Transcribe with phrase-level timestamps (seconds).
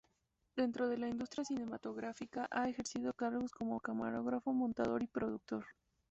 [0.55, 5.67] Dentro de la industria cinematográfica ha ejercido cargos como camarógrafo, montador y productor.